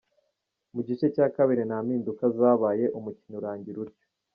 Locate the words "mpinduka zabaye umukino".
1.85-3.35